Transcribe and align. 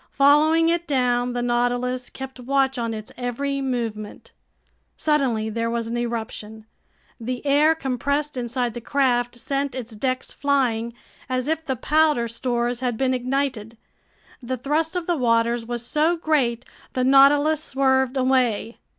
Following 0.13 0.69
it 0.69 0.87
down, 0.87 1.33
the 1.33 1.43
Nautilus 1.43 2.09
kept 2.09 2.39
watch 2.39 2.79
on 2.79 2.91
its 2.91 3.11
every 3.17 3.61
movement. 3.61 4.31
Suddenly 4.97 5.47
there 5.51 5.69
was 5.69 5.85
an 5.85 5.95
eruption. 5.95 6.65
The 7.19 7.45
air 7.45 7.75
compressed 7.75 8.35
inside 8.35 8.73
the 8.73 8.81
craft 8.81 9.35
sent 9.35 9.75
its 9.75 9.95
decks 9.95 10.33
flying, 10.33 10.95
as 11.29 11.47
if 11.47 11.63
the 11.63 11.75
powder 11.75 12.27
stores 12.27 12.79
had 12.79 12.97
been 12.97 13.13
ignited. 13.13 13.77
The 14.41 14.57
thrust 14.57 14.95
of 14.95 15.05
the 15.05 15.17
waters 15.17 15.67
was 15.67 15.85
so 15.85 16.17
great, 16.17 16.65
the 16.93 17.03
Nautilus 17.03 17.63
swerved 17.63 18.17
away. 18.17 18.79